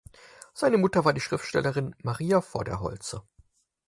[0.55, 3.23] Seine Mutter war die Schriftstellerin Maria Voderholzer.